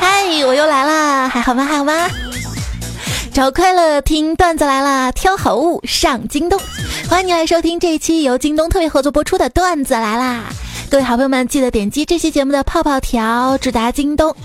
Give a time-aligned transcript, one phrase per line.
[0.00, 1.64] 嗨，我又来啦，还好吗？
[1.64, 2.08] 还好吗？
[3.32, 5.10] 找快乐，听段子来啦！
[5.10, 6.60] 挑好物上京东，
[7.08, 10.44] 欢迎你来收听这一期由京东特别合作播出的段子来啦！
[10.90, 14.36] 各位好朋友们，记得点击这期节目的泡泡条，直达京东。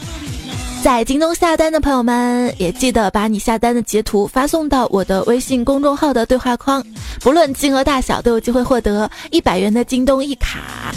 [0.83, 6.83] 在京东下单的朋友们，也记得把你下单的截图发送到我的微信公众号的对话框，
[7.19, 10.93] 不论金额大小，都有机会获得一百元的京东一卡。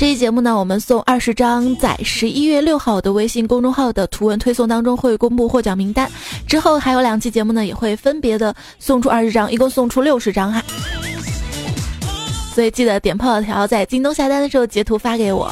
[0.00, 6.10] 这期节目呢，我们送二十张，在十一月六号的微信公众号的图文推送当中会公布获奖名单。
[6.48, 10.60] 之后还有两期节目呢，也会分别的送出二十张，一共送出六十张哈。
[12.52, 15.48] 所以记得点泡泡条，在京东下单的时候截图发给我。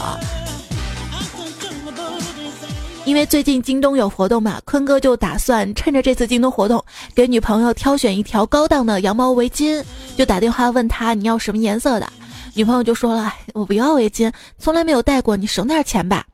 [3.07, 9.83] 因为最近京东有活动嘛，坤哥就打算趁着这次京东活动，给女朋友挑选一条高档的羊毛围巾，
[10.17, 12.09] 就打电话问他你要什么颜色的。
[12.55, 16.25] 女朋友就说了：“我不要围巾，从来没有戴过，你省点钱吧。”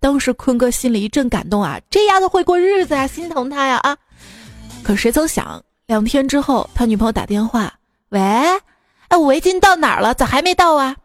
[0.00, 3.96] 当时坤哥心里一阵感动啊，这丫头会过日子啊，心疼她呀啊！
[4.82, 7.72] 可谁曾想，两天之后，他女朋友打电话
[8.10, 10.14] ：“喂，哎，我围巾到哪儿了？
[10.14, 10.96] 咋还没到啊？”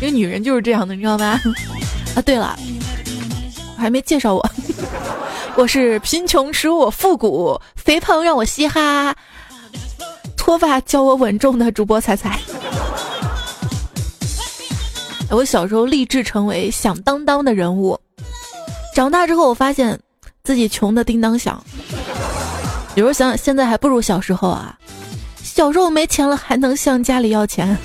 [0.00, 1.38] 这个女人就是这样的，你知道吗？
[2.16, 2.58] 啊，对了，
[3.76, 4.50] 我还没介绍我，
[5.56, 9.14] 我是贫穷使我复古，肥胖让我嘻哈。
[10.38, 12.38] 脱发教我稳重的主播彩彩。
[15.30, 18.00] 我小时候立志成为响当当的人物，
[18.94, 20.00] 长大之后我发现
[20.42, 21.62] 自己穷的叮当响。
[22.94, 24.76] 有时候想想，现在还不如小时候啊！
[25.42, 27.76] 小时候没钱了还能向家里要钱。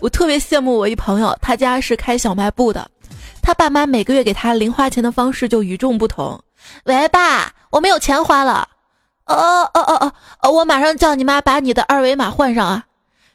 [0.00, 2.90] 我特别羡慕我一朋友，他家是开小卖部的，
[3.42, 6.38] 他爸妈每个月给他零花钱的方式就与众不同。
[6.84, 8.68] 喂，爸，我没有钱花了。
[9.26, 10.50] 哦哦哦哦哦！
[10.50, 12.84] 我马上叫你妈把你的二维码换上啊！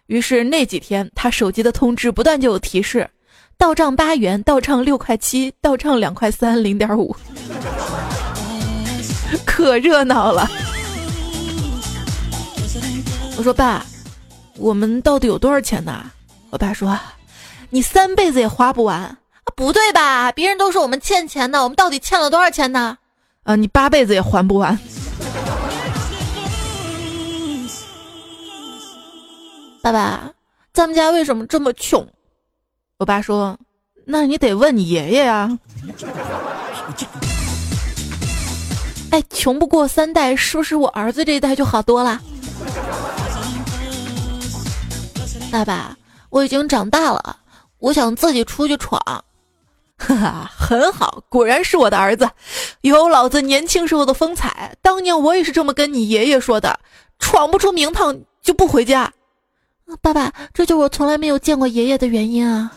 [0.07, 3.09] 于是那几天，他手机的通知不断就有提示：
[3.57, 7.15] 到账八元，到账六块七，到账两块三零点五，
[9.45, 10.49] 可热闹了。
[13.37, 13.85] 我说爸，
[14.57, 16.11] 我们到底有多少钱呢？
[16.49, 16.97] 我爸说：
[17.69, 19.17] 你三辈子也花不完。
[19.55, 20.31] 不对吧？
[20.31, 22.97] 别人都说我们欠钱呢，我们到底欠了多少钱呢？
[23.43, 24.77] 啊，你八辈子也还不完。
[29.81, 30.31] 爸爸，
[30.73, 32.07] 咱们家为什么这么穷？
[32.97, 33.57] 我爸说
[34.05, 35.57] ：“那你得问你爷爷呀。
[39.11, 42.19] ”哎，穷不过三代，是不是我儿子这一代就好多了？
[45.51, 45.95] 爸爸，
[46.35, 47.37] 我已经长大了，
[47.79, 49.01] 我想自己出去闯。
[49.97, 52.29] 哈哈，很好，果然是我的儿子，
[52.81, 54.75] 有老子年轻时候的风采。
[54.81, 56.77] 当年我也是这么跟你爷爷说的：
[57.19, 59.09] 闯不出名堂就不回家。
[60.01, 62.69] 爸爸，这就是我从来没有见过爷爷的原因啊！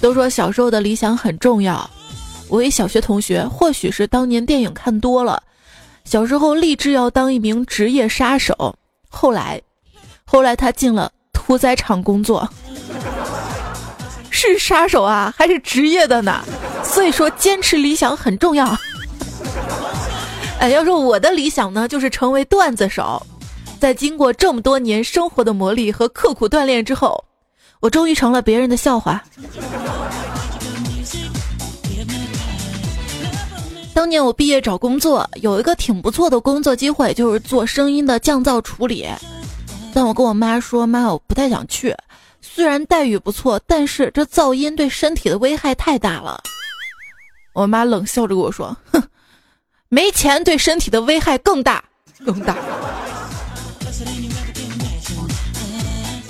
[0.00, 1.88] 都说小时候的理想很重要。
[2.48, 5.40] 我一小学同学，或许是当年电影看多了，
[6.04, 8.76] 小时候立志要当一名职业杀手。
[9.08, 9.60] 后来，
[10.24, 12.48] 后来他进了屠宰场工作，
[14.30, 16.42] 是杀手啊，还是职业的呢？
[16.84, 18.76] 所以说，坚持理想很重要。
[20.58, 23.24] 哎，要说我的理想呢，就是成为段子手。
[23.78, 27.22] 在经过这么多年生活的磨砺和刻苦锻炼之后，
[27.80, 29.22] 我终于成了别人的笑话。
[33.96, 39.08] 当年我毕业找工作，有一个挺不错的工作机会，就是做声音的降噪处理。
[39.94, 41.96] 但我跟我妈说：“妈，我不太想去。
[42.42, 46.38] 虽然待遇不错，但是这噪音对身体的危害太大了。”
[47.54, 49.02] 我妈冷笑着跟我说：“哼。”
[49.88, 51.82] 没钱对身体的危害更大，
[52.22, 52.54] 更大。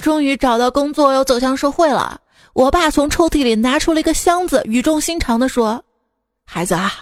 [0.01, 2.21] 终于找到工作，又走向社会了。
[2.53, 5.83] 我爸从抽屉里拿出了一个箱子，语重心长地说
[6.47, 6.93] ：“孩子啊，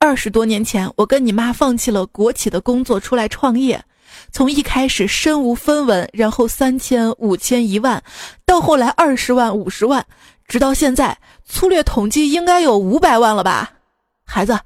[0.00, 3.82] 二十多年前，我跟你妈放弃了国企的工作，出来创业。
[4.30, 8.02] 从一开始身无分文，然后三千、五千、一万，
[8.46, 10.06] 到后来二十万、五十万，
[10.46, 13.72] 直到现在，粗略统计应该有五百万了吧，
[14.24, 14.58] 孩子。”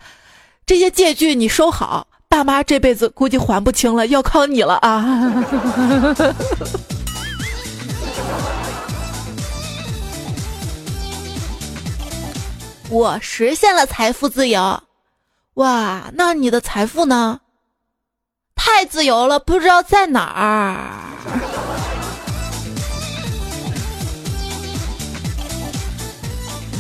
[0.67, 5.33] 这些借据你收好，爸妈这辈子估计还不清了，要靠你了啊！
[12.89, 14.83] 我实现了财富自由，
[15.55, 17.41] 哇，那你的财富呢？
[18.55, 20.77] 太自由了，不知道在哪儿。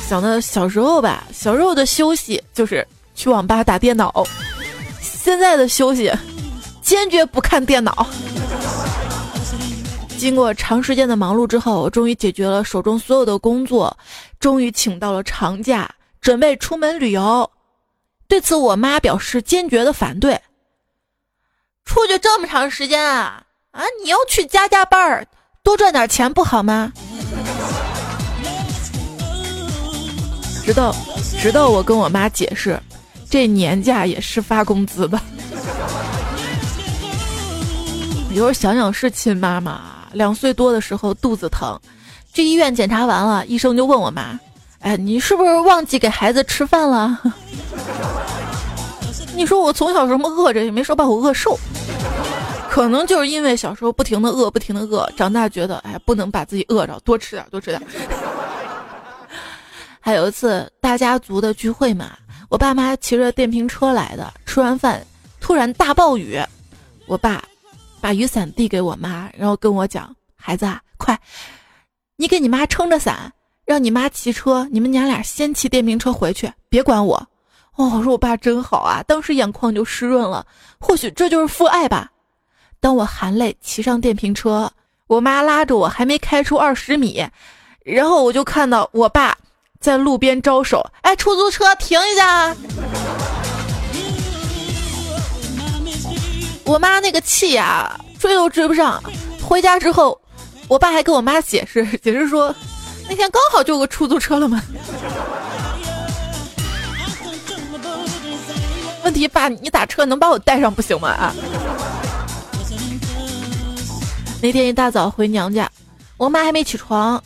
[0.08, 2.86] 想到小时候吧，小时候的休息就是。
[3.14, 4.26] 去网吧打电脑。
[5.00, 6.10] 现在的休息，
[6.80, 8.06] 坚决不看电脑。
[10.16, 13.94] 经过长时间的忙碌之后，我终于解决了手中所有的工作，
[14.40, 15.88] 终于请到了长假，
[16.22, 17.48] 准备出门旅游。
[18.32, 20.40] 对此，我妈表示坚决的反对。
[21.84, 23.84] 出去这么长时间啊啊！
[24.02, 25.26] 你要去加加班儿，
[25.62, 26.90] 多赚点钱不好吗？
[30.64, 30.96] 直到
[31.42, 32.80] 直到我跟我妈解释。
[33.28, 35.20] 这年假也是发工资的。
[38.30, 41.78] 有时候想想是亲妈妈，两岁多的时候肚子疼，
[42.32, 44.40] 去医院检查完了，医生就问我妈
[44.82, 47.18] ：“哎，你是不是忘记给孩子吃饭了？”
[49.34, 51.58] 你说我从小什么饿着，也没说把我饿瘦，
[52.68, 57.80] 可能就是因为小时候不停的饿，不停的饿，长大觉得哎，不能把自己饿着，多吃点，多吃点。
[59.98, 62.10] 还有一次大家族的聚会嘛。
[62.50, 65.02] 我爸妈骑着电瓶车来的，吃完饭
[65.40, 66.38] 突然大暴雨，
[67.06, 67.42] 我爸
[67.98, 71.18] 把雨伞递给我妈，然后跟我讲：“孩子啊，快，
[72.16, 73.32] 你给你妈撑着伞，
[73.64, 77.28] 让你妈骑车，你们娘俩先骑电瓶车回去，别管我。”
[77.76, 80.46] 哦，我说我爸真好啊，当时眼眶就湿润了。
[80.78, 82.10] 或许这就是父爱吧。
[82.80, 84.70] 当我含泪骑上电瓶车，
[85.06, 87.26] 我妈拉着我还没开出二十米，
[87.84, 89.36] 然后我就看到我爸。
[89.80, 92.54] 在路边招手，哎，出租车停一下！
[96.64, 99.02] 我妈那个气呀，追都追不上。
[99.42, 100.16] 回家之后，
[100.68, 102.54] 我爸还跟我妈解释，解释说，
[103.08, 104.62] 那天刚好就有个出租车了嘛。
[109.04, 111.08] 问题，爸，你打车能把我带上不行吗？
[111.08, 111.34] 啊！
[114.40, 115.68] 那天一大早回娘家，
[116.16, 117.22] 我妈还没起床，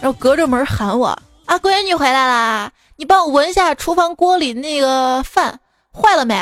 [0.00, 1.08] 然后隔着门喊我。
[1.46, 2.70] 啊，闺女回来啦！
[2.96, 5.58] 你帮我闻一下厨房锅里那个饭
[5.92, 6.36] 坏了没？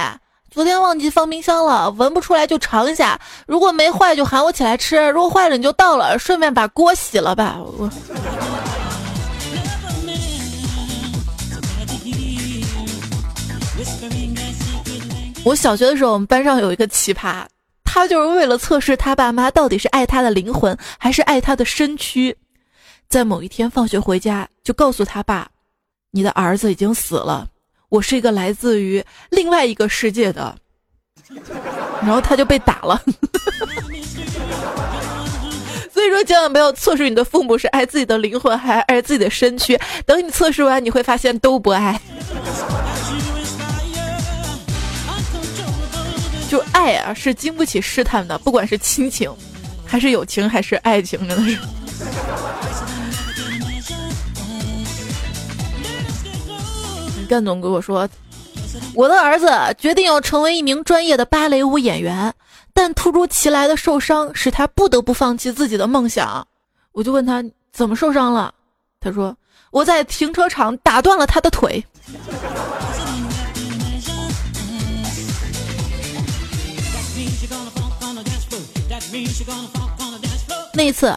[0.50, 3.18] 昨天忘记放冰箱了，闻不出来就尝一下。
[3.46, 7.56] 如果没坏就喊我起来吃，如果坏了你就倒了，顺便把锅洗了吧。
[7.78, 7.88] 我
[15.44, 17.44] 我小学的时候，我们班上有一个奇葩，
[17.84, 22.36] 他就是为了测试他爸妈到底是爱他的灵魂还是爱他的身躯。
[23.08, 25.48] 在某一天放学回家，就告诉他爸
[26.12, 27.48] ：“你的儿子已经死了，
[27.88, 30.56] 我是一个来自于另外一个世界的。”
[32.00, 33.02] 然后他就被打了。
[35.92, 39.78] 所以说，千万不要测试你的父母是爱自己的灵魂还是爱自己的身躯。
[40.06, 42.00] 等你测试完，你会发现都不爱。
[46.52, 49.34] 就爱啊，是经不起试探的，不管是亲情，
[49.86, 51.58] 还是友情，还是爱情，真的是。
[57.26, 58.06] 干总跟我说，
[58.92, 62.30] 我的儿子决定要成为一名专业的芭蕾舞演员，
[62.74, 66.46] 但突如其来的受伤使他不得不放弃自己的梦想。
[66.92, 68.52] 我就问他怎么受伤了，
[69.00, 69.34] 他说
[69.70, 71.82] 我在停车场打断了他的腿。
[80.74, 81.16] 那次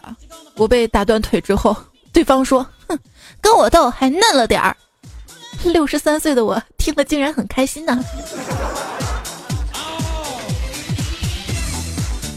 [0.54, 1.74] 我被打断腿之后，
[2.12, 2.98] 对方说：“哼，
[3.40, 4.76] 跟我斗还嫩了点儿。”
[5.64, 7.98] 六十三岁的我听了竟然很开心呢。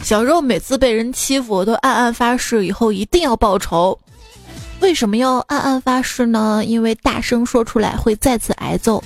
[0.02, 4.00] 小时候每次被人欺负，我都暗暗发誓以后一定要报仇。
[4.80, 6.64] 为什么要暗暗发誓呢？
[6.66, 9.04] 因为大声说出来会再次挨揍。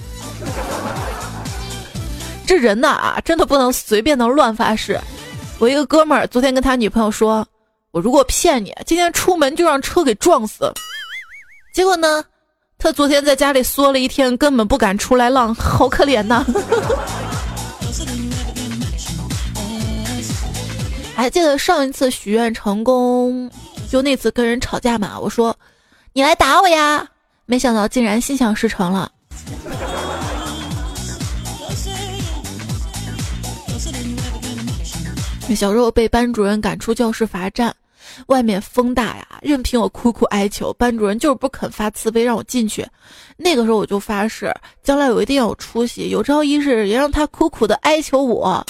[2.45, 5.00] 这人呐啊，真的不能随便的乱发誓。
[5.63, 7.48] 我一个哥们儿昨天跟他女朋友说
[7.91, 10.70] ：“我如果骗你，今天出门就让车给撞死。”
[11.74, 12.22] 结果呢？
[12.77, 16.46] 他昨天在家里缩了一天，根本不敢出来浪，好可怜呐！
[21.15, 23.50] 还 记得上一次许愿成功，
[23.89, 25.17] 就那次跟人吵架嘛？
[25.17, 25.55] 我说
[26.12, 27.08] 你来打我呀，
[27.46, 29.10] 没想到竟然心想事成了。
[35.55, 37.73] 小时候被班主任赶出教室罚站。
[38.27, 42.85] 外面风大呀，任凭我苦苦哀求，班主任就是不肯发慈悲让我进去。
[43.38, 48.65] 那个时候我就发誓，将来我一定要有出息，有朝一日也让他苦苦的哀求我。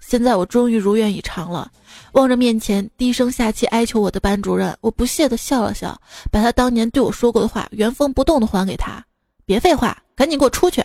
[0.00, 1.70] 现在我终于如愿以偿了，
[2.12, 6.00] 望着面前低声下气哀求我的班主任，我不屑的笑了笑，
[6.32, 9.04] 把他当年对我说过的话原封不动的还给他。
[9.44, 10.82] 别废话，赶紧给我出去！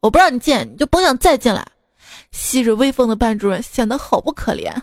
[0.00, 1.66] 我不让你进，你就甭想再进来。
[2.32, 4.74] 昔日威风的班主任显得好不可怜。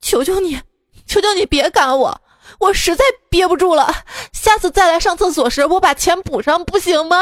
[0.00, 0.60] 求求你
[1.06, 2.20] 求求你别赶我
[2.58, 3.92] 我实在憋不住了
[4.32, 7.16] 下次再来上厕所时我把钱补上不行吗？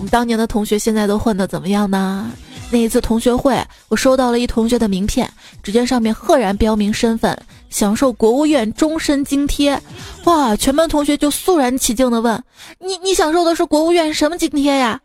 [0.00, 2.30] 你当年的同学现在都混的怎么样呢？
[2.70, 5.32] 那一次同学会我收到了一同学的名片
[5.62, 7.36] 只见上面赫然标明身份
[7.70, 9.80] 享受国务院终身津贴。
[10.24, 10.56] 哇！
[10.56, 12.42] 全班同学就肃然起敬地问
[12.80, 15.00] ：“你你享受的是国务院什么津贴呀？”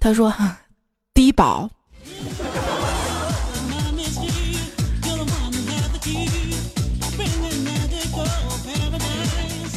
[0.00, 0.32] 他说
[1.14, 1.68] ：“低保。”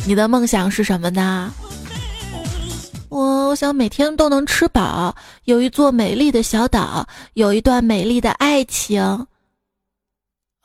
[0.05, 1.51] 你的梦想是什么呢？
[3.09, 5.13] 我我想每天都能吃饱，
[5.45, 9.27] 有一座美丽的小岛，有一段美丽的爱情。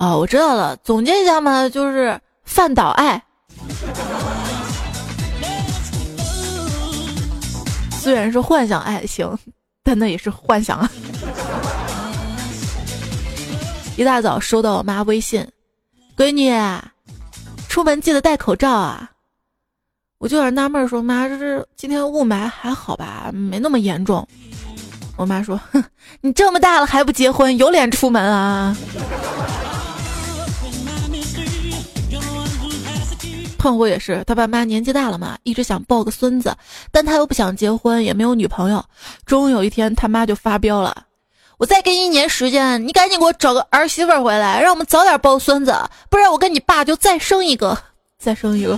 [0.03, 3.23] 哦，我知道了，总结一下嘛，就是饭岛爱。
[8.01, 9.39] 虽然是幻想爱情，
[9.85, 10.91] 但那也是幻想啊。
[13.97, 15.47] 一大早收到我妈微信，
[16.17, 16.51] 闺女，
[17.69, 19.09] 出门记得戴口罩啊。
[20.19, 23.31] 我就有点纳闷，说妈，这是今天雾霾还好吧？
[23.33, 24.27] 没那么严重。
[25.17, 25.81] 我妈说，哼，
[26.21, 28.77] 你这么大了还不结婚，有脸出门啊？
[33.63, 36.53] 胖虎也是，他爸妈年纪大了嘛，一直想抱个孙子，
[36.91, 38.85] 但他又不想结婚，也没有女朋友。
[39.25, 41.05] 终于有一天，他妈就发飙了
[41.59, 45.73] ：“我再给你一年时间，你赶紧给我找个儿媳妇回来，让我们早点抱孙子，
[46.11, 47.79] 不然我跟你爸就再生一个，
[48.19, 48.77] 再生一个。”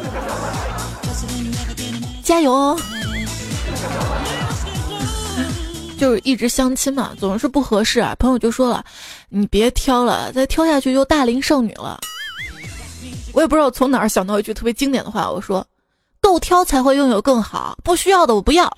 [2.22, 2.78] 加油哦！
[5.98, 8.14] 就是一直相亲嘛，总是不合适啊。
[8.18, 8.84] 朋友就说了
[9.32, 11.98] ：“你别挑了，再挑下去就大龄剩女了。”
[13.34, 15.66] 我也不知道从哪儿想到一句特别经典的话，我说
[16.22, 18.72] ：“够挑才会拥有更好，不需要的我不要。”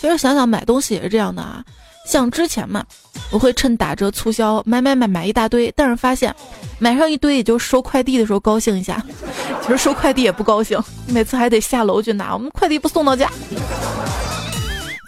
[0.00, 1.64] 其实想想买东西也是这样的啊，
[2.06, 2.84] 像之前嘛，
[3.32, 6.32] 我会趁打折促销买买买买一大堆，但是发现
[6.78, 9.04] 买上一堆也就收快递的时候高兴一下。
[9.62, 13.28] 其实收快递也不高兴，每次还得下楼去拿，我们快递不送到家。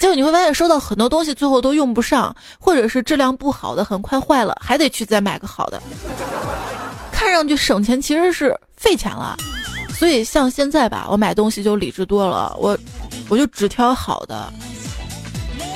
[0.01, 5.81] 结果你会发现收到很多东西最后都用不上，或者是质量不好的很快坏了，还得去再买个好的。
[7.29, 9.37] 看上去省钱，其实是费钱了。
[9.95, 12.77] 所以像现在吧，我买东西就理智多了，我
[13.29, 14.51] 我就只挑好的。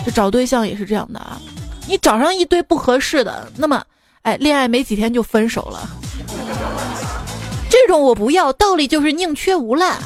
[0.03, 1.39] 这找对象也是这样的啊，
[1.87, 3.85] 你找上一堆不合适的，那么
[4.23, 5.91] 哎，恋爱没几天就分手了。
[7.69, 9.99] 这种我不要，道理就是宁缺毋滥。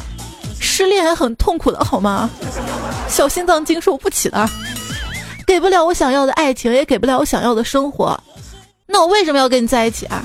[0.58, 2.28] 失恋还很痛苦的好吗？
[3.08, 4.50] 小心脏经受不起的，
[5.46, 8.18] 给不了我想要的爱情，也给不了我想要的生活。
[8.84, 10.24] 那我为什么要跟你在一起啊？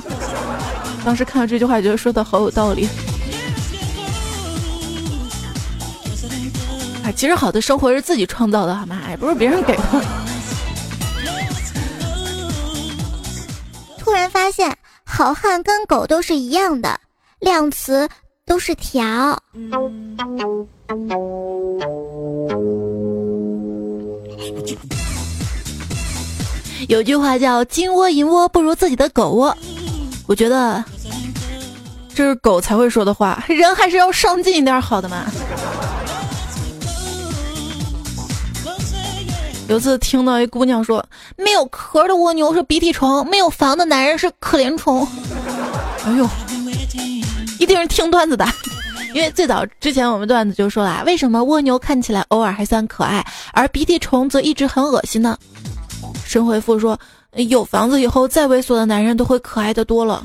[1.03, 2.88] 当时看到这句话，觉得说的好有道理。
[7.03, 9.01] 啊，其实好的生活是自己创造的，好吗？
[9.10, 9.84] 也不是别人给的。
[13.98, 17.00] 突然发现，好汉跟狗都是一样的。
[17.39, 18.08] 量词
[18.46, 19.41] 都是条。
[26.88, 29.58] 有句话叫“金窝银窝不如自己的狗窝”，
[30.31, 30.81] 我觉得
[32.15, 35.25] 这是狗才会说的话，人还是要上进一点好的嘛。
[39.67, 45.05] 有次听到一姑娘说：“没有壳的蜗牛是鼻涕虫，没有房的男人是可怜虫。”
[46.07, 46.25] 哎呦！
[47.59, 48.47] 一定是听段子的，
[49.13, 53.21] 因为最早之前我们段子就说了，为什么蜗牛看起来偶尔还算可爱，
[53.51, 55.38] 而鼻涕虫则一直很恶心呢？
[56.25, 56.97] 神回复说，
[57.35, 60.23] 有房子以后再猥琐的男人都会可爱的多了。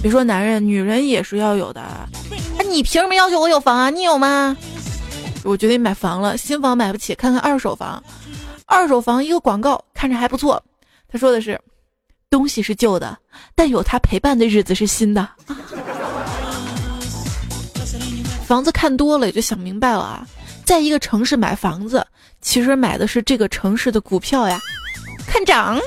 [0.00, 1.80] 别说男人，女人也是要有的。
[2.58, 3.90] 哎，你凭什么要求我有房啊？
[3.90, 4.56] 你有吗？
[5.44, 8.02] 我决定买房了，新房买不起，看看二手房。
[8.66, 10.62] 二手房一个广告看着还不错，
[11.08, 11.60] 他说的是。
[12.30, 13.18] 东西是旧的，
[13.54, 15.28] 但有他陪伴的日子是新的。
[18.46, 20.26] 房子看多了也就想明白了啊，
[20.64, 22.06] 在一个城市买房子，
[22.40, 24.58] 其实买的是这个城市的股票呀，
[25.26, 25.78] 看涨。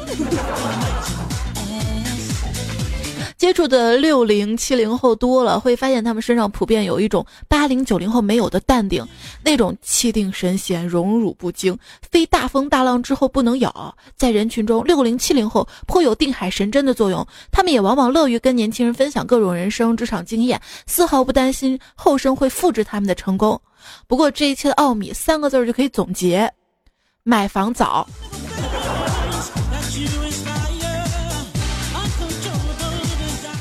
[3.46, 9.08] 接触的六零七零后多了，会发现他们身上普遍有一种八零九零后没有的淡定，
[9.44, 11.78] 那种气定神闲、荣辱不惊，
[12.10, 13.72] 非大风大浪之后不能有。
[14.16, 23.62] 在人群中，六零七零后颇有定海神针的作用，他们也往往乐于跟年轻人分享各种人生职场经验，丝毫不担心后生会复制他们的成功。
[24.08, 26.52] 不过，这一切的奥秘三个字就可以总结：
[27.22, 28.08] 买房早。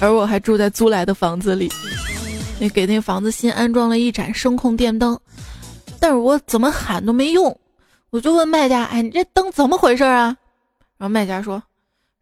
[0.04, 1.72] 而我还住在租来的房子里，
[2.60, 5.18] 那给那房子新安装了一盏声控电灯，
[5.98, 7.58] 但是我怎么喊都没用，
[8.10, 10.36] 我就问卖家：“哎，你这灯怎么回事啊？”
[10.98, 11.62] 然后卖家说：“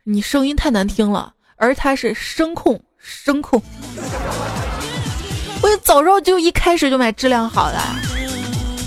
[0.05, 3.61] 你声音太难听了，而它是声控，声控。”
[5.61, 7.79] 我早知道就一开始就买质量好的。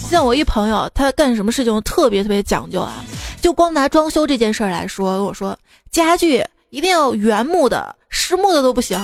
[0.10, 3.04] 像我一朋友，他干什么事情特别特别讲究啊？
[3.42, 5.58] 就光拿装修这件事儿来说，我说
[5.92, 6.42] 家具
[6.76, 9.00] 一定要原木的，实木的都不行。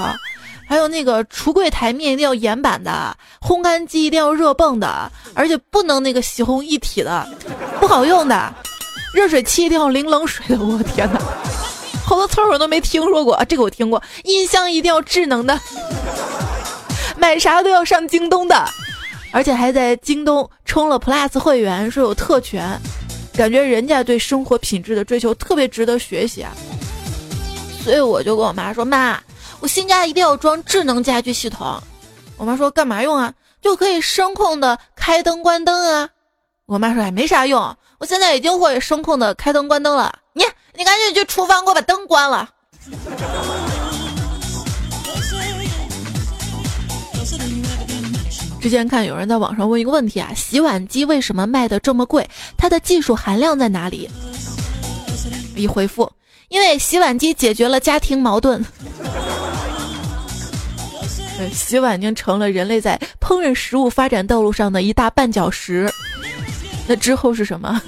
[0.68, 7.26] 还有那个橱柜台面一定要岩板的，烘干机一定要热泵的，而且不能那个洗烘一体的，
[7.80, 8.54] 不好用的。
[9.14, 11.22] 热水器一定要淋冷水的，我天哪，
[12.04, 14.04] 好多词儿我都没听说过，这个我听过。
[14.26, 15.58] 音箱一定要智能的，
[17.16, 18.66] 买啥都要上京东的，
[19.32, 22.78] 而且还在京东充了 Plus 会员，说有特权，
[23.34, 26.52] 感觉人家对生活品质的追求特别值得学习啊。
[27.84, 29.20] 所以我就跟我妈说，妈。
[29.60, 31.80] 我新家一定要装智能家居系统，
[32.36, 33.32] 我妈说干嘛用啊？
[33.62, 36.10] 就可以声控的开灯关灯啊。
[36.66, 40.18] 我妈说哎没啥用，我现在已经会声控的开灯关灯了。
[40.34, 40.44] 你
[40.76, 42.50] 你赶紧去厨房给我把灯关了。
[48.60, 52.28] 之前看有人在网上问一个问题啊，洗碗机为什么卖的这么贵？
[52.58, 54.10] 它的技术含量在哪里？
[55.56, 56.12] 一回复，
[56.52, 58.64] 因为洗碗机解决了家庭矛盾。
[61.52, 65.90] 洗碗已经成了人类在烹饪食物发展道路上的一大绊脚石。
[66.88, 67.82] 那之后是什么？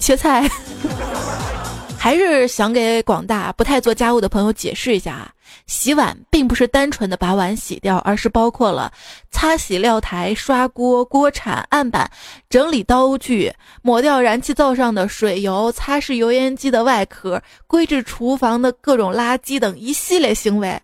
[0.00, 0.48] 切菜。
[1.96, 5.32] 还是想给广大不太做家务的朋友解释一下啊，
[5.66, 8.92] 洗碗并不是单纯的把碗洗掉，而是包括了
[9.30, 12.10] 擦洗料台、刷锅、锅铲、案板、
[12.48, 20.80] 整理刀具、抹掉燃气灶上的水油、擦拭油烟机的外壳、归置厨房的各种垃圾等一系列行为。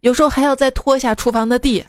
[0.00, 1.84] 有时候还要再拖一下厨房的地，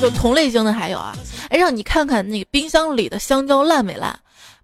[0.00, 1.14] 就同类型的还有啊，
[1.48, 4.18] 哎，让你看看那个冰箱里的香蕉烂没烂，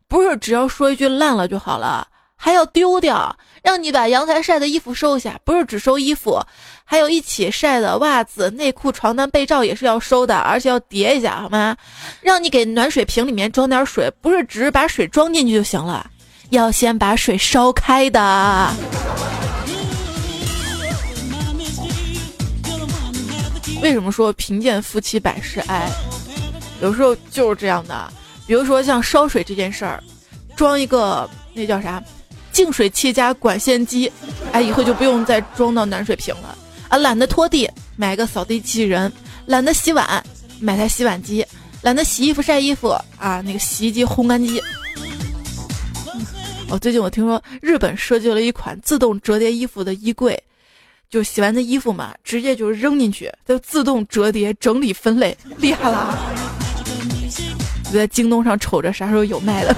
[0.08, 3.34] 不是只要说一句烂了就好了，还要丢掉。
[3.68, 6.40] 让你把阳台晒的衣服收下，不是只收衣服，
[6.86, 11.76] 还有一起晒的袜子、内裤、床单、被罩也是要收的，而且要叠一下，好吗？
[12.22, 16.10] 让你给暖水瓶里面装点水，不是只是把水装进去就行了。
[16.48, 18.72] 要先把水烧开的。
[23.82, 25.90] 为什么说贫贱夫妻百事哀？
[26.80, 28.10] 有时候就是这样的。
[28.46, 30.02] 比如说像烧水这件事儿，
[30.56, 32.02] 装一个那叫啥
[32.58, 34.10] 净水器加管线机，
[34.50, 36.58] 哎，以后就不用再装到暖水瓶了。
[36.88, 39.08] 啊，懒得拖地，买个扫地机器人；
[39.46, 40.20] 懒得洗碗，
[40.58, 41.44] 买台洗碗机；
[41.82, 44.60] 懒得洗衣服晒衣服，啊，那个洗衣机烘干机。
[46.68, 50.36] 哦，最近我听说日本设计了一款自动折叠衣服的衣柜，
[51.08, 56.18] 就洗完的衣服嘛，直接就扔进去，它就自动折叠、整理、分类，厉害啦！
[57.86, 59.76] 我在京东上瞅着啥时候有卖的。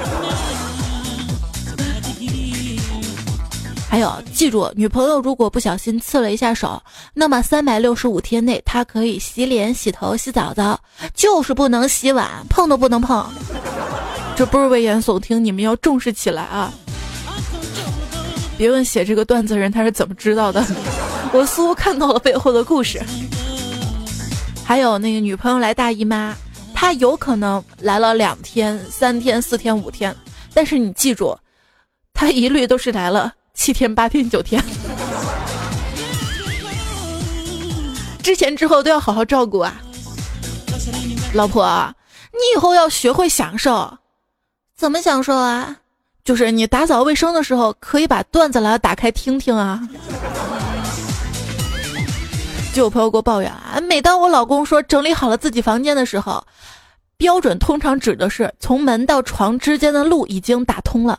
[3.91, 6.81] 还有，记住，女朋友如果不小心刺了一下手，
[7.13, 10.79] 那么三百六十五天内她可以洗脸、洗头、洗澡澡，
[11.13, 13.29] 就是不能洗碗，碰都不能碰。
[14.37, 16.73] 这不是危言耸听，你们要重视起来啊！
[18.57, 20.65] 别问写这个段子人他是怎么知道的，
[21.33, 23.03] 我似乎看到了背后的故事。
[24.65, 26.33] 还有那个女朋友来大姨妈，
[26.73, 30.15] 她有可能来了两天、三天、四天、五天，
[30.55, 31.37] 但是你记住，
[32.15, 34.63] 她一律都是来了七天、八天、九天。
[38.23, 39.81] 之前之后都要好好照顾啊，
[41.35, 41.65] 老婆，
[42.33, 43.99] 你以后要学会享受。
[44.77, 45.77] 怎么享受啊？
[46.23, 49.81] 就是你打扫卫生的时候，可以把段子来打开听听啊。
[52.73, 56.45] 就有朋友给我抱怨啊，每当我老公说整理好了自己房间的时候，
[57.17, 61.19] 标准通常指的是从门到床之间的路已经打通了。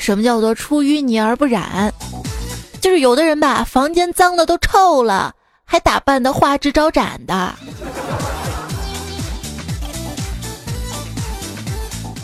[0.00, 1.92] 什么叫做出淤泥而不染？
[2.80, 5.32] 就是有的人吧，房间脏的都臭了，
[5.64, 7.54] 还打扮的花枝招展的。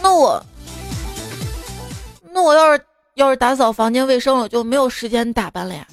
[0.03, 0.43] 那我，
[2.33, 2.83] 那我要是
[3.15, 5.87] 要是打扫房间卫生了，就没有时间打扮了呀。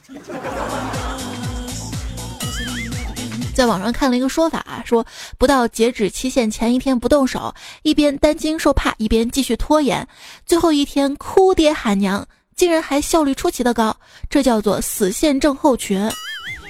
[3.53, 5.05] 在网上看了一个说法，说
[5.37, 10.07] 不到截止期限前一天不动手，一边担惊受怕，一边继续拖延，
[10.45, 13.95] 最后一天哭爹喊娘，竟然还效率出奇的高，
[14.29, 16.09] 这叫做死线症候群。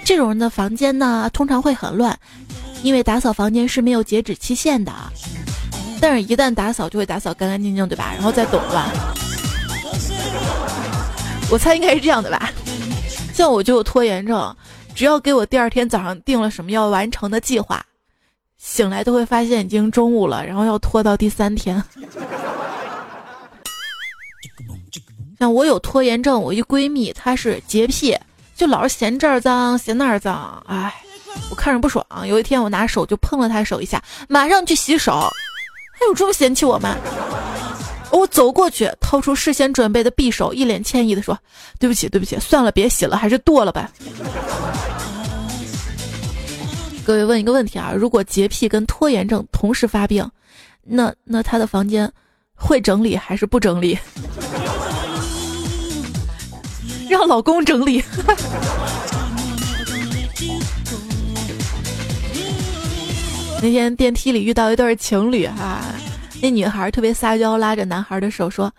[0.05, 2.17] 这种人的房间呢，通常会很乱，
[2.83, 4.91] 因为打扫房间是没有截止期限的。
[6.01, 8.11] 但是，一旦打扫就会打扫干干净净，对吧？
[8.13, 8.89] 然后再懂乱。
[11.49, 12.51] 我猜应该是这样的吧。
[13.33, 14.55] 像我就有拖延症，
[14.95, 17.85] 只要给我第二天早上定了什么要完成的计划，
[18.57, 21.83] 醒来都会发现已经中午了，然后要拖到第三天。
[25.39, 28.17] 像我有拖延症，我一闺蜜她是洁癖，
[28.55, 30.93] 就老是嫌这儿脏嫌那儿脏，哎。
[31.49, 35.13] 我看着不爽，有一天我拿手就碰了她手一下，马上去洗手。
[35.91, 36.95] 还有这么嫌弃我吗？
[38.13, 41.37] 我走过去，掏出事先准备的匕首，一脸歉意的说
[41.79, 43.91] ：“对不起，对不起，算了，别洗了，还是剁了吧。
[47.03, 50.29] ”各位问一个问题啊，如果洁癖跟拖延症同时发病，
[50.83, 52.09] 那那他的房间
[52.55, 53.97] 会整理还是不整理？
[57.09, 58.03] 让老公整理。
[63.61, 65.81] 那天电梯里遇到一对情侣哈，
[66.43, 68.69] 那女孩特别撒娇，拉着男孩的手说：“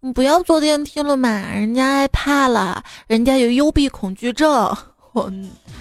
[0.00, 4.74] 你不要坐电梯了嘛，人家害怕了，人家有幽闭恐惧症。”
[5.12, 5.30] 我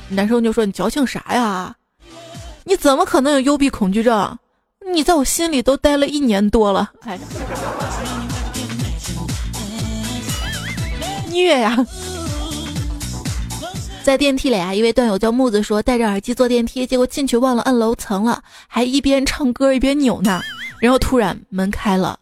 [0.09, 1.73] 男生就说：“你矫情啥呀？
[2.65, 4.37] 你怎么可能有幽闭恐惧症？
[4.93, 7.17] 你在我心里都待了一年多了，哎，
[11.29, 11.77] 虐呀！”
[14.03, 20.41] 在电梯里啊，一位段友叫木子说，戴着耳机坐电梯，结果进去忘了摁楼层了，还一边唱歌一边扭呢。
[20.81, 22.17] 然后突然门开了，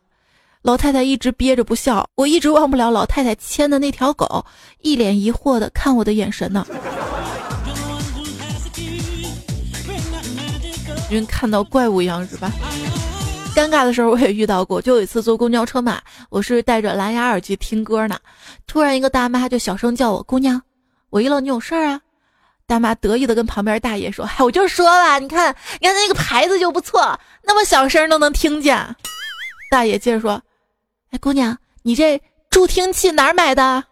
[0.64, 4.46] 老太太一直憋着不笑，我一直忘不了老太太牵的那条狗，
[4.82, 6.68] 一脸疑惑的看我的眼神呢。
[11.10, 12.52] 因为看到怪物一样是吧？
[13.56, 18.20] 尴尬的时候我也遇到过，就有一次坐公交车嘛，我是戴着蓝牙耳机听歌呢，
[18.68, 20.62] 突然一个大妈就小声叫我姑娘。
[21.10, 22.02] 我一愣，你有事儿啊？
[22.70, 28.96] 大妈得意的跟旁边大爷说：“嗨，我就说了，你看，你看那个牌子就不错，那么小声都能听见。”
[29.72, 30.40] 大爷接着说
[31.10, 33.84] ：“哎，姑娘，你这助听器哪儿买的？”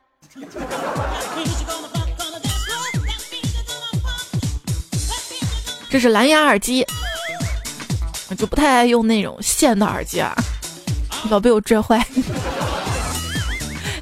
[5.90, 6.86] 这是蓝牙耳机，
[8.30, 10.36] 我就不太爱用那种线的耳机啊，
[11.32, 12.06] 老被我拽坏。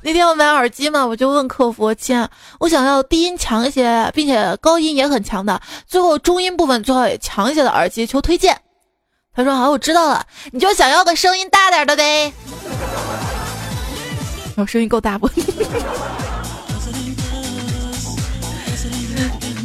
[0.06, 2.28] 那天我买耳机嘛，我就问客服：“亲，
[2.60, 8.56] 我想要低音强一些，并且高音也很强的，最后中音部分最好也强一些的耳机，求推荐。”
[9.36, 12.32] 他说：“好，我知道了，你就想要个声音大点的呗。
[14.58, 15.26] ”我声音够大不？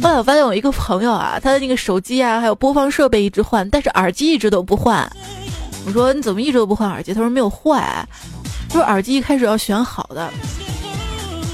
[0.01, 5.07] 后来我发现我一个朋友啊，他的那个手机啊，还有播放设备一直换，但是耳机一直都不换。
[5.85, 8.03] 我说：“你怎么一直都不换耳机？”他说：“没有坏。”
[8.73, 10.31] 就是耳机一开始要选好的，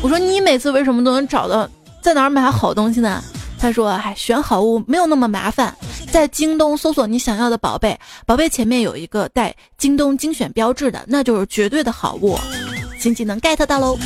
[0.04, 1.68] 我说你每次为什么都能找到
[2.00, 3.24] 在哪儿买好东西呢？
[3.60, 5.76] 他说，哎，选好物没有那么麻烦，
[6.12, 12.38] 在京东搜索你想要的宝贝，宝贝前面有一个带京东精选标志的，那就是绝对的好物。
[13.00, 13.98] 新技能 get 到喽！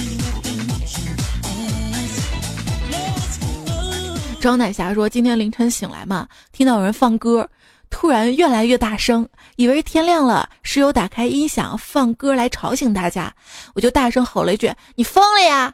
[4.40, 7.46] 张乃霞说，今天凌晨醒来嘛，听到有人放歌。
[7.92, 9.28] 突然越来越大声，
[9.58, 13.32] 以为天亮了，室友打开音响放歌来吵醒大家，
[13.76, 15.72] 我就大声吼了一句：“你疯了呀！”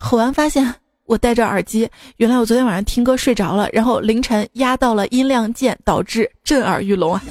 [0.00, 7.22] 吼完发现我戴着耳机，原来我昨天晚上听歌睡着了，然后凌晨压到了音量键，导致震耳欲聋啊！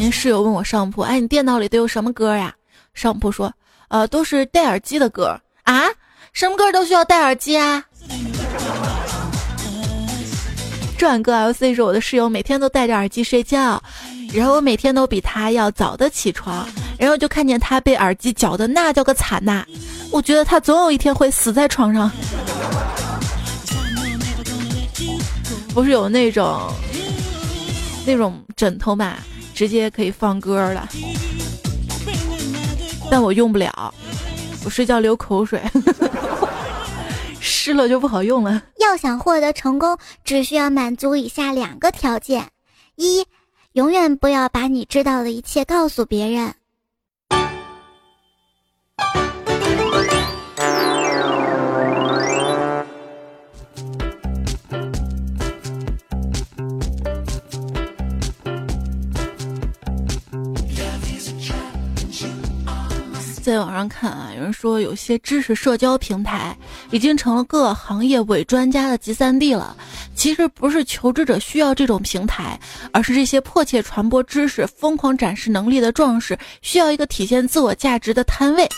[0.00, 2.52] 您室友问我上铺：“哎，你电脑里都有什么歌呀？”
[2.92, 3.52] 上铺说
[3.86, 5.84] ：“呃，都是戴耳机的歌啊。”
[6.32, 7.84] 什么歌都需要戴耳机啊！
[10.96, 13.80] 转哥 LC 是我的室友，每天都戴着耳机睡觉，
[14.32, 16.66] 然后我每天都比他要早的起床，
[16.98, 19.62] 然后就看见他被耳机搅的那叫个惨呐！
[20.10, 22.10] 我觉得他总有一天会死在床上。
[25.74, 26.72] 不是有那种
[28.06, 29.16] 那种枕头嘛，
[29.54, 30.88] 直接可以放歌了，
[33.10, 33.94] 但我用不了。
[34.64, 35.60] 我睡觉流口水，
[37.40, 38.62] 湿了就不好用了。
[38.78, 42.48] 要想获得成功，只需要满足以下两个条件：
[42.96, 43.26] 一，
[43.72, 46.54] 永远不要把你知道的一切告诉别人。
[63.42, 66.56] 在网上看啊，有人说有些知识社交平台
[66.92, 69.76] 已经成了各行业伪专家的集散地了。
[70.14, 72.58] 其实不是求职者需要这种平台，
[72.92, 78.68] 而是这些迫切传播知识、疯狂展示能力的壮士需要一个体现自我价值的摊位。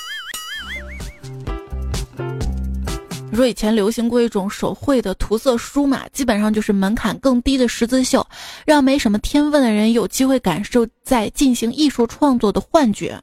[3.30, 8.26] 你说以前流行过一种手绘的涂色书嘛，基本上就是门槛更低的十字绣，
[8.64, 13.20] 让没什么天分的人有机会感受在进行艺术创作的幻觉。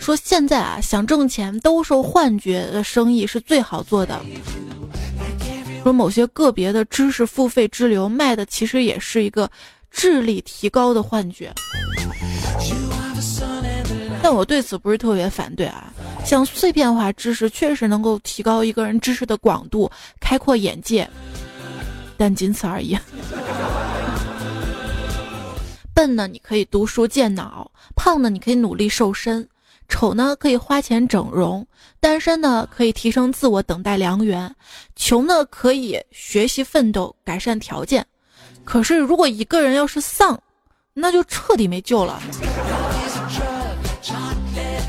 [0.00, 4.18] 说现在啊，想挣钱兜售幻觉的生意是最好做的。
[5.82, 9.48] 说某些个别的知识付费之流卖的其实也是一个
[9.90, 11.52] 智力提高的幻觉。
[14.22, 15.92] 但我对此不是特别反对啊，
[16.24, 21.08] 像碎片化知识确实能够提高一个人知识的广度，开阔眼界，
[22.16, 22.96] 但仅此而已。
[25.94, 29.42] 笨呢，你可以读书健脑；胖呢，你可以努力瘦身；
[29.90, 31.62] 丑呢，可以花钱整容；
[32.00, 34.48] 单身呢，可以提升自我，等待良缘；
[34.96, 38.06] 穷呢，可以学习奋斗，改善条件。
[38.64, 40.40] 可是，如果一个人要是丧，
[40.94, 42.18] 那就彻底没救了。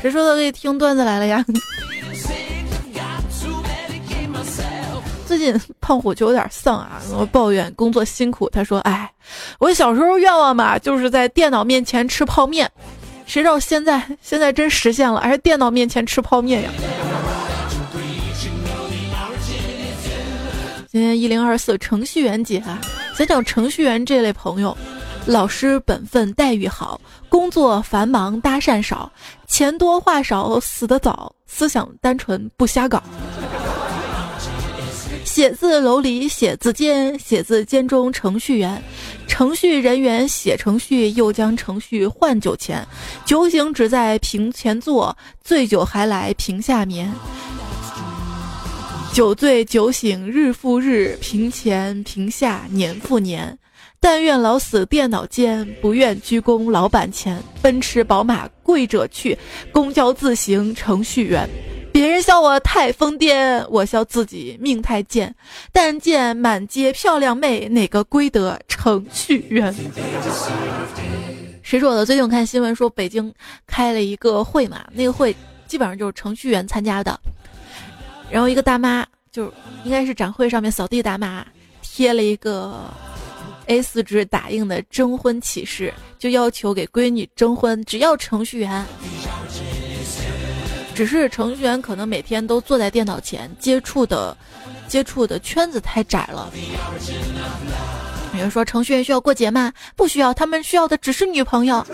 [0.00, 1.44] 谁说的可以听段子来了呀？
[5.26, 8.50] 最近胖虎就有点丧啊，我抱怨工作辛苦。
[8.50, 9.10] 他说：“哎，
[9.58, 12.70] 我小时候愿望嘛，就是在电脑面前吃泡面，
[13.32, 16.70] 谁知道现在现在真实现了，还是电脑面前吃泡面呀。”
[20.92, 22.78] 今天一零二四程序员节啊，
[23.16, 24.76] 讲讲程序员这类朋友，
[25.24, 29.10] 老实本分，待遇好，工作繁忙，搭讪少，
[29.46, 33.02] 钱多话少，死得早，思想单纯，不瞎搞。
[35.32, 38.82] 写字楼里写字间，写字间中程序员，
[39.26, 42.86] 程序人员写程序，又将程序换酒钱，
[43.24, 47.10] 酒醒只在屏前坐，醉酒还来屏下眠。
[49.14, 53.58] 酒醉酒醒日复日，屏前屏下年复年。
[53.98, 57.42] 但愿老死电脑间，不愿鞠躬老板前。
[57.62, 59.38] 奔驰宝马贵者去，
[59.72, 61.48] 公交自行程序员。
[61.92, 65.32] 别人笑我太疯癫，我笑自己命太贱。
[65.70, 69.72] 但见满街漂亮妹，哪个归得程序员？
[71.62, 72.04] 谁说的？
[72.06, 73.32] 最近我看新闻说北京
[73.66, 77.18] 开了一个会嘛，那个会基本上就是程序员参加的。
[78.30, 79.52] 然后一个大妈，就
[79.84, 81.46] 应该是展会上面扫地大妈，
[81.82, 82.90] 贴了一个
[83.66, 88.84] A4 纸打印的征婚启事，就要求给闺女征婚，只要程序员。
[91.02, 94.36] 只是程序员可能每天都坐在电脑前，接触的
[94.86, 96.48] 接触的圈子太窄了。
[98.34, 99.72] 有人说程序员需要过节吗？
[99.96, 101.84] 不需要，他们需要的只是女朋友，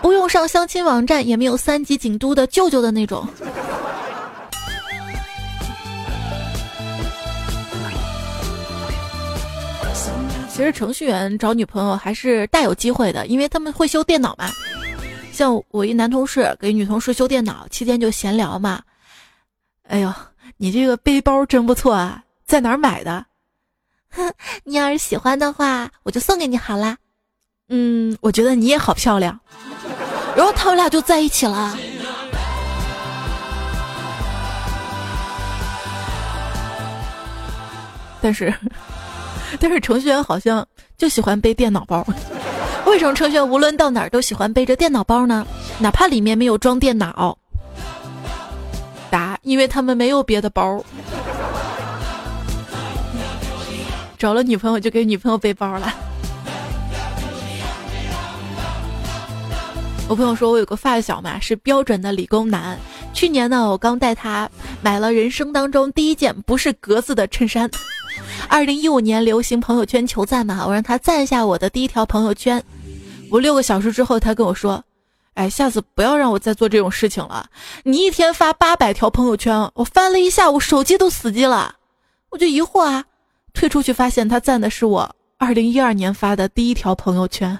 [0.00, 3.28] 不用上相亲网站，也没有三级警督的舅舅的那种。
[10.48, 14.48] 其实程序员找女朋友还是大有机会的，因为他们会修电脑嘛。
[15.36, 18.80] 像我一男同事给女同事修电脑，期间就闲聊嘛。
[19.86, 20.10] 哎呦，
[20.56, 23.26] 你这个背包真不错啊，在哪儿买的？
[24.10, 24.32] 哼，
[24.64, 26.96] 你要是喜欢的话，我就送给你好啦。
[27.68, 29.38] 嗯，我觉得你也好漂亮。
[30.34, 31.76] 然后他们俩就在一起了。
[38.22, 38.52] 但是，
[39.60, 42.04] 但是程序员好像就喜欢背电脑包。
[42.86, 45.46] 为什么程序员无论到哪儿都喜欢背着电脑包呢？
[45.78, 47.36] 哪怕里面没有装电脑。
[49.10, 50.82] 答：因为他们没有别的包。
[54.16, 55.92] 找了女朋友就给女朋友背包了。
[60.08, 62.78] 我朋友说我有个发小嘛，是标准的理工男。
[63.12, 64.48] 去年呢，我刚带他
[64.80, 67.68] 买了人生当中第一件不是格子的衬衫。
[68.48, 72.62] 二零一五年流行朋友圈求赞嘛，我让他赞一下我的第一条朋友圈。
[73.30, 74.82] 五六个小时之后，他跟我说
[75.34, 77.48] ：“哎，下次不要让我再做这种事情了。
[77.82, 81.76] 你一天发八百条朋友圈，我翻了一下午，手机都死机了。”
[82.30, 83.04] 我就疑惑啊，
[83.54, 87.58] 退出去发现他赞的是我二零一二年发的第一条朋友圈。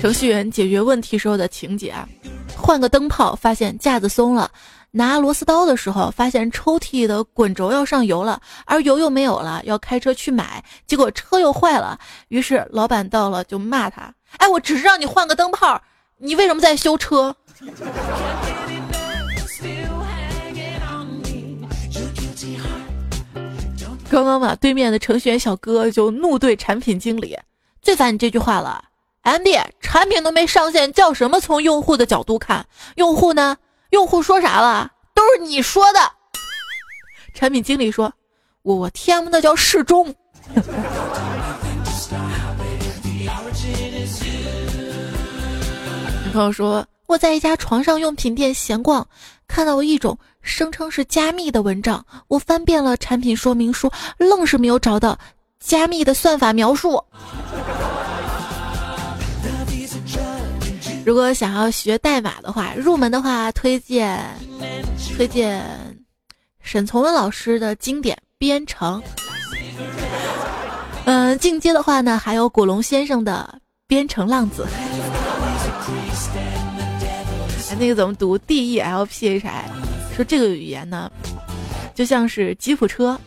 [0.00, 2.08] 程序员解决问题时候的情节啊，
[2.56, 4.50] 换个灯泡，发现架子松了。
[4.98, 11.96] 拿螺丝刀的时候，发现抽屉的滚轴要上油了，而油又没有了，要开车去买，结果车又坏了。
[12.26, 15.80] 于是老板到了就骂他：“哎，我只是让你换个灯泡，
[16.18, 17.36] 你为什么在修车？”
[24.10, 27.38] 刚刚嘛，对面的程序员小哥就怒对产品经理
[27.80, 28.82] ：“最烦你这句话了
[29.22, 32.66] ，MD，产品都没上线，叫什么从用户的角度看？
[32.96, 33.56] 用户呢？”
[33.90, 34.92] 用户说啥了？
[35.14, 36.00] 都是你说的。
[37.34, 38.12] 产品经理说
[38.62, 40.08] ：“我我 TM 那叫适中。”
[46.24, 49.06] 女朋友说：“我在一家床上用品店闲逛，
[49.46, 55.18] 看到一种声称是加密的蚊帐，我翻遍了产品说明书，愣是没有找到
[55.58, 57.02] 加密的算法描述。”
[61.08, 64.22] 如果想要学代码的话，入门的话推荐
[65.16, 65.64] 推荐
[66.60, 69.02] 沈从文老师的经典编程。
[71.06, 73.48] 嗯，进阶的话呢，还有古龙先生的
[73.86, 74.66] 《编程浪子》。
[77.70, 79.64] 哎，那个怎么读？D E L P H I，
[80.14, 81.10] 说这个语言呢，
[81.94, 83.18] 就像是吉普车，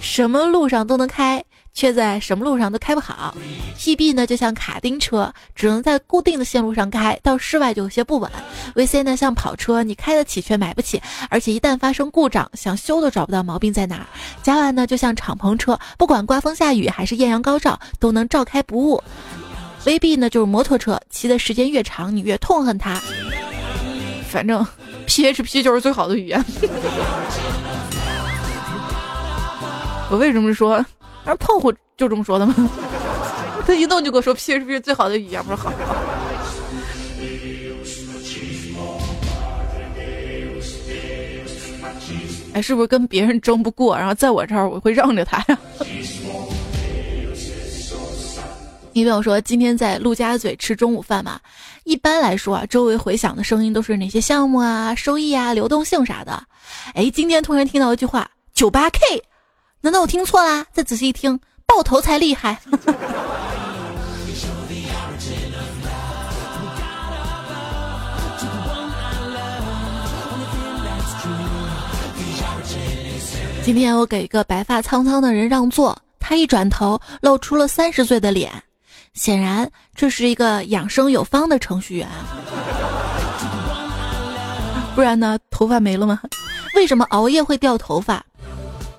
[0.00, 1.44] 什么路上都能开。
[1.74, 3.36] 却在什么路上都开不好
[3.76, 8.30] ，PB 呢就像卡丁车，只能在固定的线路上开，到室外就有些不稳。
[8.76, 14.06] VC 呢像跑车，你开得起却买不起，而且一旦发生故障，想修都找不到毛病在哪儿。
[14.40, 19.02] 甲烷呢就像敞篷车，不管刮风下雨还是艳阳高照，都能照开不误。
[19.84, 23.02] VB 呢就是摩托车，骑的时间越长，你越痛恨它。
[24.30, 24.64] 反正
[25.08, 26.44] PHP 就是最好的语言。
[30.10, 30.84] 我为什么说？
[31.24, 32.54] 而胖虎就这么说的吗？
[33.66, 35.72] 他一动就跟我说 PHP 最好的语言，不是好。
[42.52, 45.58] 哎，是不是跟别人争不过，然后在我这儿我会让着他呀？
[48.92, 51.40] 你比我说今天在陆家嘴吃中午饭嘛，
[51.82, 56.44] 一般来说啊，周围回响的声音都是哪些项目啊、收益啊、流动性啥的。
[56.94, 59.00] 哎，今天突然听到一句话：九八 K。
[59.84, 60.64] 难道我听错啦？
[60.72, 62.58] 再仔细一听，爆头才厉害。
[73.62, 78.50] 今天我给一个白发苍苍的人让座，他一转头露出了三十岁的脸，
[79.12, 82.08] 显然这是一个养生有方的程序员。
[84.96, 85.38] 不然呢？
[85.50, 86.18] 头发没了吗？
[86.74, 88.24] 为什么熬夜会掉头发？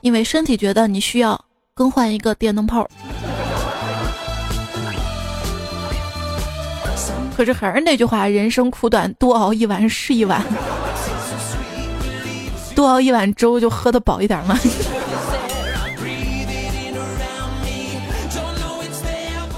[0.05, 2.87] 因为身体觉得你需要更换一个电灯泡，
[7.35, 10.45] 可是还是那句话，人生苦短，多熬一碗是一碗，
[12.75, 14.55] 多熬一碗粥就喝的饱一点嘛。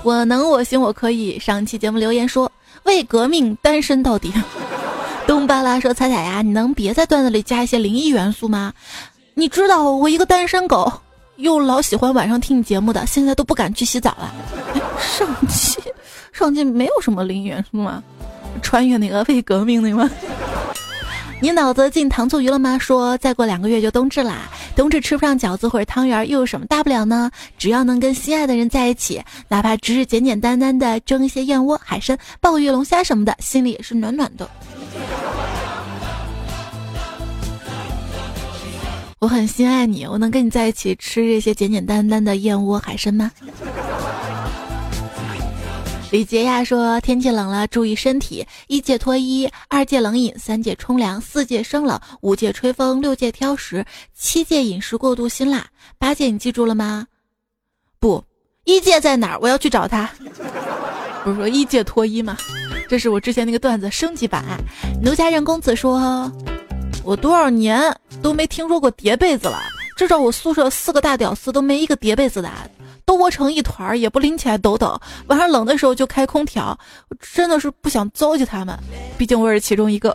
[0.02, 1.38] 我能，我行，我可以。
[1.38, 2.50] 上期节目留言说
[2.84, 4.32] 为革命单身到底。
[5.28, 8.72] 东巴拉说彩彩呀，你能别在段子里加一些灵异元素吗？
[9.40, 10.92] 你知道我一个单身狗，
[11.36, 14.34] 又老喜欢晚上听你节目的，现在都不敢去洗澡了。
[15.00, 15.80] 上期，
[16.34, 18.02] 上期没有什么灵元素吗？
[18.64, 20.10] 穿越那个为革命的吗？
[21.40, 22.80] 你脑子进糖醋鱼了吗？
[22.80, 27.30] 说再过两个月就冬至啦，冬至吃不上饺子或者汤圆又有什么大不了呢？
[27.60, 34.50] 只要能跟心爱的人在一起，哪怕只是简简单单的蒸一些燕窝、海参、鲍鱼、龙虾什么的，心里也是暖暖的。
[39.20, 43.32] 我很心爱你，我能跟你在一起吃这些简简单单的燕窝海参吗？
[46.12, 48.46] 李杰呀说：天气冷了，注意身体。
[48.68, 55.66] 一戒脱衣，二戒冷饮，三戒冲凉，四戒生冷，五戒吹风，六戒挑食，七戒饮食过度辛辣，
[55.98, 57.08] 八戒你记住了吗？
[58.00, 58.24] 不，
[58.66, 59.40] 一戒在哪儿？
[59.42, 60.08] 我要去找他。
[61.24, 62.38] 不是说一戒脱衣吗？
[62.88, 64.46] 这是我之前那个段子升级版。
[65.02, 66.32] 奴家任公子说。
[67.08, 67.82] 我多少年
[68.22, 69.58] 都没听说过叠被子了，
[69.96, 72.52] 至少我宿舍四个大屌丝都没一个叠被子的，
[73.06, 75.00] 都窝成一团，也不拎起来抖抖。
[75.28, 78.78] 晚上冷的时候就开空调，我真的是不想糟践他们，
[79.18, 80.14] 毕竟我是其中一个。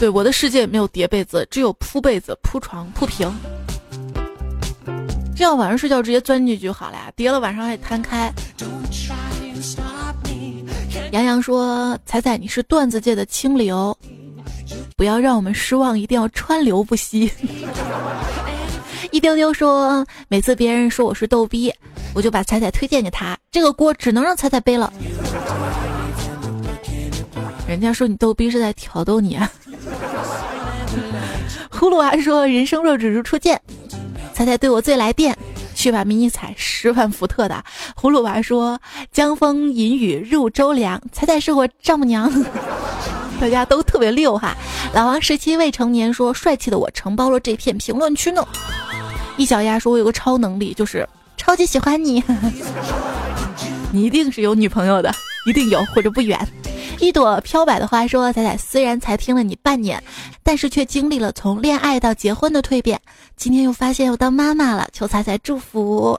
[0.00, 3.32] 对，我的世界没有叠被子，只有铺被子、铺床、铺平，
[5.36, 8.32] 这样晚上睡觉直接钻进去就好了呀，叠了晚上还摊开。
[11.16, 13.96] 杨洋说：“彩彩，你是段子界的清流，
[14.98, 17.32] 不要让我们失望，一定要川流不息。
[19.10, 21.72] ”一丢丢说：“每次别人说我是逗逼，
[22.12, 24.92] 我就把彩彩推荐给他，这个锅只能让彩彩背了。”
[27.66, 29.50] 人家说你逗逼是在挑逗你啊。
[31.70, 33.58] 葫芦娃说：“人生若只如初见，
[34.34, 35.34] 彩彩对我最来电。”
[35.86, 37.62] 去把迷你彩十万伏特的
[37.94, 38.80] 葫芦娃说
[39.12, 42.28] ：“江风淫雨入周梁，猜猜是我丈母娘。
[43.40, 44.56] ”大家都特别溜哈。
[44.92, 48.44] 老王十七未成年说：“帅气的我承包了这片评论区呢。”
[49.38, 52.20] 一小丫说：“我有个超能力，就是超级喜欢你。
[53.92, 55.14] ”你一定是有女朋友的，
[55.46, 56.38] 一定有或者不远。
[57.00, 60.02] 一朵飘摆的花说：“彩彩虽然才听了你半年，
[60.42, 63.00] 但是却经历了从恋爱到结婚的蜕变。
[63.36, 66.18] 今天又发现要当妈妈了，求彩彩祝福。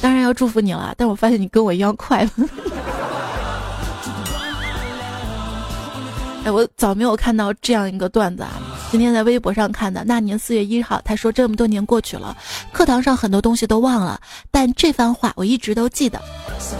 [0.00, 2.48] 当然要祝福你了，但我发现你跟我一样快乐。
[6.44, 8.52] 哎，我早没有看到这样一个段子啊！
[8.90, 10.04] 今天在微博上看的。
[10.04, 12.36] 那年四月一号，他说这么多年过去了，
[12.70, 14.20] 课堂上很多东西都忘了，
[14.50, 16.20] 但这番话我一直都记得。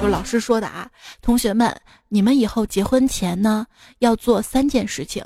[0.03, 0.87] 就老师说的啊，
[1.23, 1.75] 同学们。”
[2.15, 3.67] 你们以后结婚前呢，
[3.99, 5.25] 要做三件事情。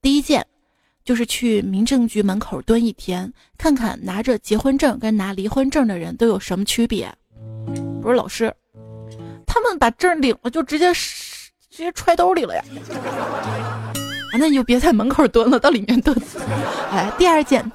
[0.00, 0.46] 第一件，
[1.04, 7.12] 就是去民政局门口蹲一天，看看拿着结婚证跟拿离婚证的人都有什么区别。
[8.00, 8.54] 不是老师，
[9.46, 10.94] 他们把证领了就直接
[11.70, 12.64] 直接揣兜里了呀。
[14.38, 16.16] 那你就别在门口蹲了，到里面蹲。
[16.90, 17.70] 哎，第二件，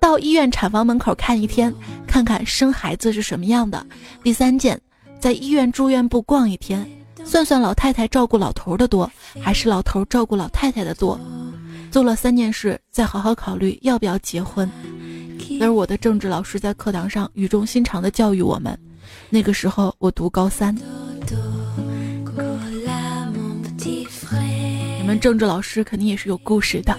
[0.00, 1.72] 到医院产房门口看一天，
[2.06, 3.84] 看看生孩子是什么样的。
[4.22, 4.80] 第三件，
[5.18, 6.88] 在医院住院部逛一天，
[7.24, 11.18] 算算老太太照顾老头的多，还是老头照顾老太太的多。
[11.90, 14.70] 做了三件事，再好好考虑要不要结婚。
[15.60, 18.78] 而我的政治老师在课堂上语重心长地教育我们，
[19.28, 20.76] 那个时候我读高三。
[25.16, 26.94] 们政治老师肯定也是有故事的。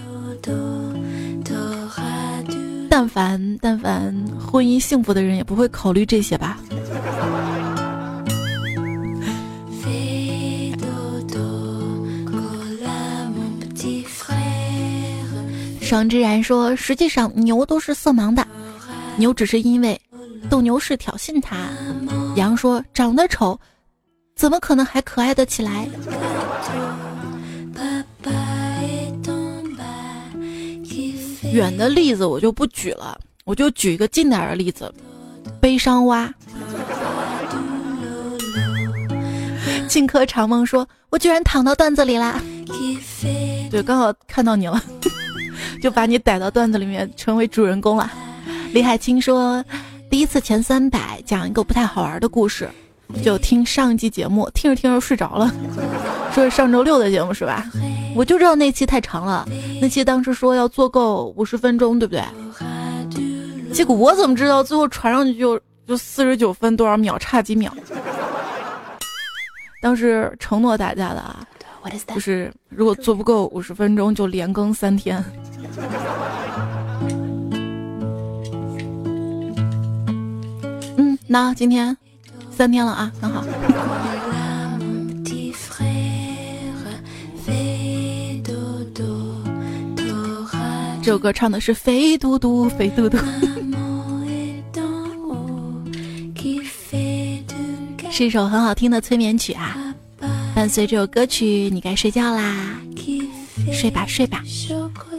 [2.89, 6.57] 但凡但凡婚姻幸福的人，也不会考虑这些吧。
[15.79, 18.45] 双之然说：“实际上牛都是色盲的，
[19.15, 19.99] 牛只是因为
[20.49, 21.55] 斗牛士挑衅他。”
[22.35, 23.57] 羊说：“长得丑，
[24.35, 25.87] 怎么可能还可爱的起来？”
[31.53, 34.93] 远的例子我就不举了，我就举一个近点的例子，
[35.59, 36.31] 悲伤蛙。
[39.87, 42.39] 荆轲长梦说：“我居然躺到段子里啦！”
[43.71, 44.79] 对，刚好看到你了，
[45.81, 48.11] 就把你逮到段子里面，成为主人公了。
[48.73, 49.63] 李海清说
[50.11, 52.69] ：“第一次前三百，讲一个不太好玩的故事。”
[53.23, 55.51] 就听上一期节目，听着听着睡着了。
[56.33, 57.65] 说是上周六的节目是吧？
[58.15, 59.47] 我就知道那期太长了。
[59.81, 62.23] 那期当时说要做够五十分钟，对不对？
[63.73, 67.71] 结果我怎么知道最后传上去就就四十九分多少秒，差几秒？
[69.81, 71.45] 当时承诺大家的啊，
[72.13, 75.23] 就是如果做不够五十分钟就连更三天。
[80.97, 81.95] 嗯，那今天。
[82.57, 83.45] 三天了啊，很好。
[91.03, 93.15] 这首歌唱的是肥嘟嘟，肥嘟嘟，
[98.09, 99.93] 是一首很好听的催眠曲啊。
[100.55, 102.79] 伴随这首歌曲，你该睡觉啦，
[103.71, 104.41] 睡吧睡吧，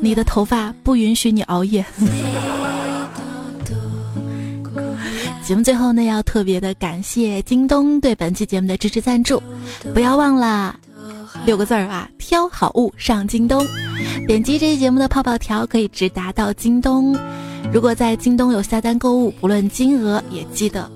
[0.02, 1.86] 你的头发不允许你熬夜。
[5.48, 9.42] 节目最后呢，要特别的感谢京东对本期节目的支持赞助，
[9.94, 10.78] 不要忘了
[11.46, 13.66] 六个字儿啊，挑好物上京东。
[14.26, 17.16] 点击这期节目的泡泡条可以直达到京东。
[17.72, 20.86] 如果在京东有下单购物，不论金额，也记得。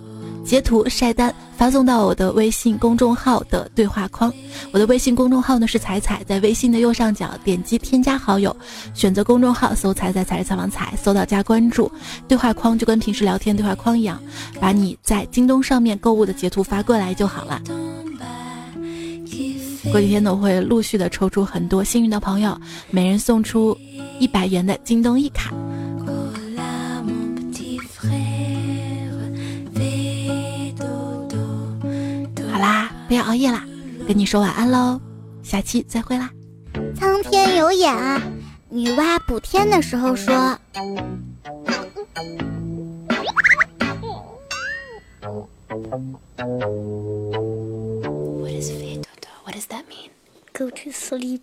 [0.45, 4.33] 截图晒单发送到我的微信公众号的对话框，
[4.73, 8.55] 我的微信公众号呢是彩彩，在微信的右上角点击添加好友，
[8.93, 11.91] 选择公众号搜“彩彩彩是采访彩”，搜到加关注，
[12.29, 14.21] 对话框就跟平时聊天对话框一样，
[14.61, 17.63] 把你在京东上面购物的截图发过来就好了。
[19.91, 23.77] 过几天呢，我会陆续的抽出很多幸运的朋友，每人送出
[24.19, 25.53] 一百元的京东一卡。
[33.09, 33.67] 不要熬夜啦，
[34.07, 35.01] 跟你说晚安喽，
[35.43, 36.31] 下期再会啦。
[36.95, 38.23] 苍天有眼啊，
[38.71, 40.35] 女娲补天的时候说
[49.45, 50.11] ：“What does that mean?
[50.53, 51.41] Go to sleep.”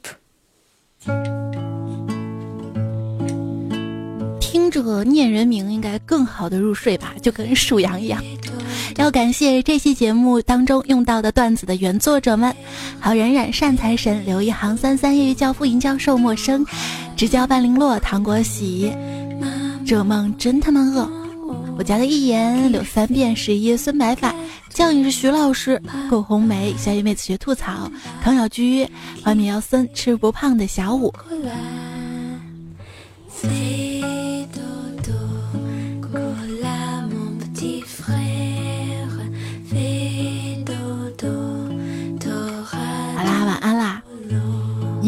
[4.39, 8.23] 听着念人名应该更好的入睡吧，就跟属羊一样。
[8.99, 12.53] 要感谢这期节目当中用到的段子的原作者们：
[12.99, 16.65] 好冉冉、善财神、刘一航、三三、业余教父、银教授、陌生、
[17.15, 18.93] 直教半零落、糖果喜。
[19.87, 21.09] 这梦真他妈饿！
[21.77, 24.35] 我家的一言、柳三变、十一、孙白发、
[24.67, 27.89] 酱影是徐老师、顾红梅、小野妹子学吐槽、
[28.21, 28.85] 唐小居、
[29.23, 31.11] 花米姚森、吃不胖的小五。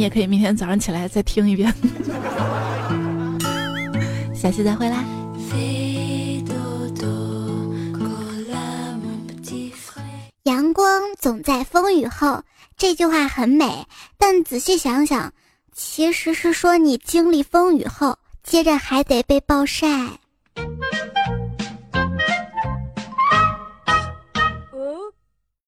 [0.02, 1.74] 也可以明天早上起来再听一遍，
[4.36, 5.04] 下期再会啦。
[10.44, 12.44] 阳光总在风雨后，
[12.76, 13.86] 这句话很美，
[14.18, 15.32] 但仔细想想，
[15.72, 19.88] 其实是说你经历风雨后，接着还得被暴晒。